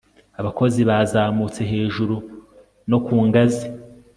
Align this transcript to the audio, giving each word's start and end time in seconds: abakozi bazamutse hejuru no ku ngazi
abakozi 0.39 0.79
bazamutse 0.89 1.61
hejuru 1.71 2.15
no 2.89 2.97
ku 3.05 3.15
ngazi 3.27 3.65